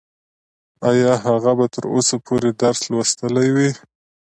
ايا 0.89 1.13
هغه 1.25 1.51
به 1.57 1.65
تر 1.73 1.83
اوسه 1.93 2.15
پورې 2.25 2.49
درس 2.61 2.81
لوستلی 2.91 3.47
وي؟ 3.55 3.69